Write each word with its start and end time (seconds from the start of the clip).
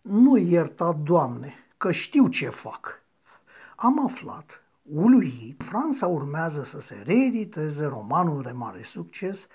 Nu 0.00 0.36
ierta, 0.36 0.92
Doamne, 1.02 1.54
că 1.76 1.92
știu 1.92 2.28
ce 2.28 2.48
fac. 2.48 3.02
Am 3.76 4.04
aflat, 4.04 4.62
uluit, 4.82 5.62
Franța 5.62 6.06
urmează 6.06 6.64
să 6.64 6.80
se 6.80 7.02
reediteze 7.04 7.84
romanul 7.84 8.42
de 8.42 8.50
mare 8.50 8.82
succes 8.82 9.46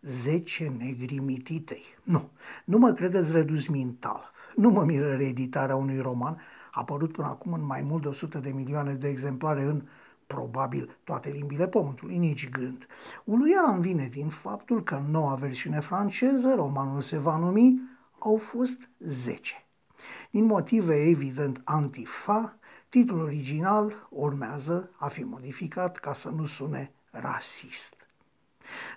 10 0.00 0.72
negri 0.78 1.18
mititei. 1.18 1.84
Nu, 2.02 2.30
nu 2.64 2.78
mă 2.78 2.92
credeți 2.92 3.32
redus 3.32 3.66
mental. 3.66 4.30
Nu 4.54 4.70
mă 4.70 4.84
miră 4.84 5.14
reeditarea 5.14 5.76
unui 5.76 5.98
roman 5.98 6.40
apărut 6.72 7.12
până 7.12 7.26
acum 7.26 7.52
în 7.52 7.66
mai 7.66 7.82
mult 7.82 8.02
de 8.02 8.08
100 8.08 8.38
de 8.38 8.50
milioane 8.50 8.94
de 8.94 9.08
exemplare 9.08 9.62
în 9.62 9.82
probabil 10.26 10.98
toate 11.04 11.30
limbile 11.30 11.68
pământului, 11.68 12.16
nici 12.16 12.50
gând. 12.50 12.86
Uluiala 13.24 13.72
îmi 13.72 13.82
vine 13.82 14.08
din 14.12 14.28
faptul 14.28 14.82
că 14.82 14.94
în 14.94 15.10
noua 15.10 15.34
versiune 15.34 15.80
franceză, 15.80 16.54
romanul 16.54 17.00
se 17.00 17.18
va 17.18 17.36
numi 17.36 17.80
Au 18.18 18.36
fost 18.36 18.88
10. 18.98 19.61
Din 20.30 20.44
motive 20.44 20.94
evident 20.94 21.60
antifa, 21.64 22.56
titlul 22.88 23.20
original 23.20 24.08
urmează 24.10 24.90
a 24.96 25.08
fi 25.08 25.22
modificat 25.22 25.96
ca 25.96 26.12
să 26.12 26.28
nu 26.28 26.44
sune 26.44 26.92
rasist. 27.10 27.94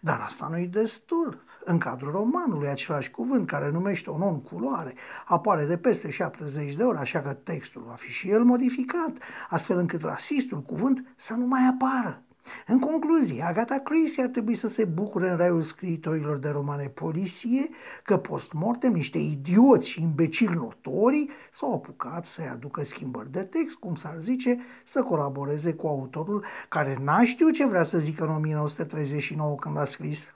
Dar 0.00 0.20
asta 0.20 0.46
nu-i 0.50 0.66
destul. 0.66 1.42
În 1.64 1.78
cadrul 1.78 2.10
romanului, 2.10 2.68
același 2.68 3.10
cuvânt 3.10 3.46
care 3.46 3.70
numește 3.70 4.10
o 4.10 4.18
non-culoare 4.18 4.94
apare 5.26 5.64
de 5.64 5.76
peste 5.76 6.10
70 6.10 6.74
de 6.74 6.82
ori, 6.82 6.98
așa 6.98 7.22
că 7.22 7.32
textul 7.32 7.84
va 7.86 7.94
fi 7.94 8.10
și 8.10 8.30
el 8.30 8.44
modificat, 8.44 9.12
astfel 9.50 9.78
încât 9.78 10.02
rasistul 10.02 10.62
cuvânt 10.62 11.14
să 11.16 11.34
nu 11.34 11.46
mai 11.46 11.66
apară. 11.66 12.23
În 12.66 12.78
concluzie, 12.78 13.42
Agatha 13.42 13.78
Christie 13.78 14.22
ar 14.22 14.28
trebui 14.28 14.54
să 14.54 14.68
se 14.68 14.84
bucure 14.84 15.30
în 15.30 15.36
raiul 15.36 15.62
scriitorilor 15.62 16.36
de 16.36 16.48
romane 16.48 16.88
poliție 16.88 17.68
că 18.02 18.16
post-mortem 18.16 18.92
niște 18.92 19.18
idioți 19.18 19.88
și 19.88 20.02
imbecili 20.02 20.54
notori 20.54 21.28
s-au 21.52 21.74
apucat 21.74 22.26
să-i 22.26 22.48
aducă 22.48 22.84
schimbări 22.84 23.32
de 23.32 23.42
text, 23.42 23.76
cum 23.76 23.94
s-ar 23.94 24.20
zice, 24.20 24.58
să 24.84 25.02
colaboreze 25.02 25.74
cu 25.74 25.86
autorul 25.86 26.44
care 26.68 26.98
n-a 27.02 27.24
știut 27.24 27.52
ce 27.52 27.66
vrea 27.66 27.82
să 27.82 27.98
zică 27.98 28.24
în 28.24 28.34
1939 28.34 29.54
când 29.54 29.76
a 29.76 29.84
scris. 29.84 30.34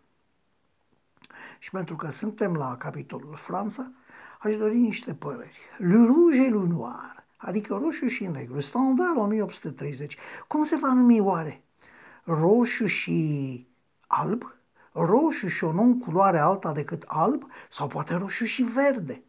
Și 1.58 1.70
pentru 1.70 1.96
că 1.96 2.10
suntem 2.10 2.54
la 2.54 2.76
capitolul 2.76 3.34
Franța, 3.34 3.90
aș 4.40 4.56
dori 4.56 4.78
niște 4.78 5.14
păreri. 5.14 5.58
Le 5.78 6.04
Rouge 6.04 6.42
et 6.42 6.50
le 6.50 6.66
Noir, 6.68 7.24
adică 7.36 7.74
roșu 7.82 8.06
și 8.06 8.26
negru, 8.26 8.60
standard 8.60 9.16
1830. 9.16 10.16
Cum 10.46 10.62
se 10.62 10.76
va 10.76 10.92
numi 10.92 11.20
oare? 11.20 11.62
Roșu 12.28 12.86
și 12.86 13.66
alb, 14.06 14.54
roșu 14.92 15.46
și 15.46 15.64
o 15.64 15.72
non-culoare 15.72 16.38
alta 16.38 16.72
decât 16.72 17.04
alb 17.06 17.46
sau 17.70 17.86
poate 17.86 18.14
roșu 18.14 18.44
și 18.44 18.62
verde. 18.62 19.22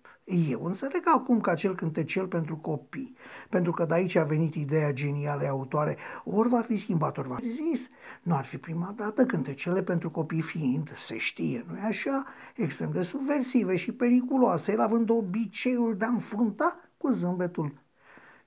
Eu 0.49 0.65
înțeleg 0.65 1.01
acum 1.05 1.39
ca 1.39 1.53
cel 1.53 1.75
cântecel 1.75 2.27
pentru 2.27 2.57
copii, 2.57 3.15
pentru 3.49 3.71
că 3.71 3.85
de 3.85 3.93
aici 3.93 4.15
a 4.15 4.23
venit 4.23 4.55
ideea 4.55 4.93
genială 4.93 5.45
a 5.45 5.49
autoare, 5.49 5.97
ori 6.23 6.49
va 6.49 6.61
fi 6.61 6.75
schimbat, 6.75 7.17
ori 7.17 7.27
va 7.27 7.35
fi 7.35 7.49
zis. 7.49 7.89
Nu 8.23 8.35
ar 8.35 8.45
fi 8.45 8.57
prima 8.57 8.93
dată 8.95 9.25
cântecele 9.25 9.83
pentru 9.83 10.11
copii 10.11 10.41
fiind, 10.41 10.91
se 10.95 11.17
știe, 11.17 11.65
nu-i 11.67 11.79
așa, 11.79 12.25
extrem 12.55 12.91
de 12.91 13.01
subversive 13.01 13.75
și 13.75 13.91
periculoase, 13.91 14.71
el 14.71 14.79
având 14.79 15.09
obiceiul 15.09 15.97
de 15.97 16.05
a 16.05 16.09
înfrunta 16.09 16.79
cu 16.97 17.09
zâmbetul 17.09 17.73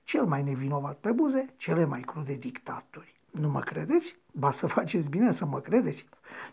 cel 0.03 0.25
mai 0.25 0.43
nevinovat 0.43 0.97
pe 0.97 1.11
buze, 1.11 1.53
cele 1.57 1.85
mai 1.85 2.01
crude 2.01 2.33
dictaturi. 2.33 3.21
Nu 3.41 3.49
mă 3.49 3.59
credeți? 3.59 4.15
Ba 4.31 4.51
să 4.51 4.67
faceți 4.67 5.09
bine 5.09 5.31
să 5.31 5.45
mă 5.45 5.59
credeți. 5.59 6.05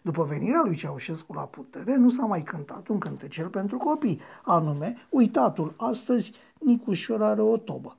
După 0.03 0.25
venirea 0.25 0.61
lui 0.65 0.77
Ceaușescu 0.77 1.33
la 1.33 1.43
putere, 1.43 1.97
nu 1.97 2.11
s-a 2.11 2.25
mai 2.25 2.43
cântat 2.43 2.89
un 2.89 2.99
cântecel 2.99 3.49
pentru 3.49 3.79
copii, 3.79 4.21
anume, 4.43 4.97
uitatul, 5.11 5.75
astăzi 5.77 6.33
Nicușor 6.59 7.23
are 7.23 7.41
o 7.41 7.57
tobă. 7.57 7.97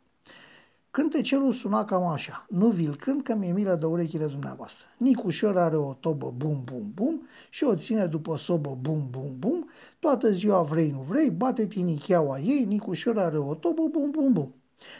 Cântecelul 0.91 1.51
suna 1.51 1.85
cam 1.85 2.03
așa, 2.03 2.45
nu 2.49 2.67
vi-l 2.67 2.95
cânt 2.95 3.23
că 3.23 3.35
mi-e 3.35 3.51
milă 3.51 3.75
de 3.75 3.85
urechile 3.85 4.25
dumneavoastră. 4.25 4.87
Nicușor 4.97 5.57
are 5.57 5.75
o 5.75 5.93
tobă 5.93 6.33
bum 6.37 6.61
bum 6.63 6.91
bum 6.93 7.27
și 7.49 7.63
o 7.63 7.75
ține 7.75 8.05
după 8.05 8.37
sobă 8.37 8.77
bum 8.81 9.07
bum 9.09 9.35
bum, 9.39 9.69
toată 9.99 10.31
ziua 10.31 10.61
vrei 10.61 10.89
nu 10.89 10.99
vrei, 10.99 11.29
bate 11.29 11.67
tinicheaua 11.67 12.39
ei, 12.39 12.65
Nicușor 12.65 13.19
are 13.19 13.37
o 13.37 13.53
tobă 13.53 13.81
bum 13.91 14.11
bum 14.11 14.33
bum. 14.33 14.53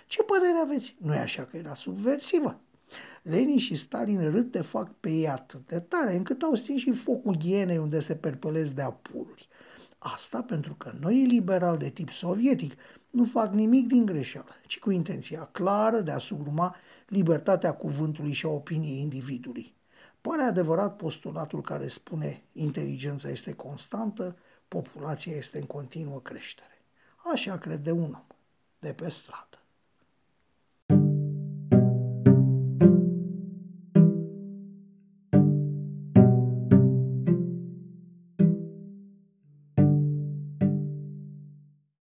Ce 0.07 0.23
părere 0.23 0.57
aveți? 0.63 0.95
Nu 0.97 1.13
e 1.13 1.19
așa 1.19 1.43
că 1.43 1.57
era 1.57 1.73
subversivă? 1.73 2.59
Lenin 3.21 3.57
și 3.57 3.75
Stalin 3.75 4.29
râd 4.29 4.51
de 4.51 4.61
fac 4.61 4.93
pe 4.99 5.09
ei 5.09 5.29
atât 5.29 5.67
de 5.67 5.79
tare, 5.79 6.15
încât 6.15 6.41
au 6.41 6.55
stins 6.55 6.79
și 6.79 6.91
focul 6.91 7.35
ghienei 7.35 7.77
unde 7.77 7.99
se 7.99 8.15
perpelesc 8.15 8.73
de 8.73 8.81
apururi. 8.81 9.47
Asta 9.97 10.41
pentru 10.41 10.73
că 10.73 10.93
noi 10.99 11.25
liberali 11.25 11.77
de 11.77 11.89
tip 11.89 12.09
sovietic 12.09 12.73
nu 13.09 13.25
fac 13.25 13.53
nimic 13.53 13.87
din 13.87 14.05
greșeală, 14.05 14.55
ci 14.67 14.79
cu 14.79 14.91
intenția 14.91 15.49
clară 15.51 15.99
de 15.99 16.11
a 16.11 16.17
sugruma 16.17 16.75
libertatea 17.07 17.73
cuvântului 17.73 18.31
și 18.31 18.45
a 18.45 18.49
opiniei 18.49 18.99
individului. 18.99 19.73
Pare 20.21 20.41
adevărat 20.41 20.95
postulatul 20.95 21.61
care 21.61 21.87
spune 21.87 22.43
inteligența 22.51 23.29
este 23.29 23.53
constantă, 23.53 24.37
populația 24.67 25.35
este 25.35 25.57
în 25.57 25.65
continuă 25.65 26.19
creștere. 26.19 26.81
Așa 27.33 27.57
crede 27.57 27.91
un 27.91 28.13
om 28.13 28.25
de 28.79 28.93
pe 28.93 29.09
stradă. 29.09 29.59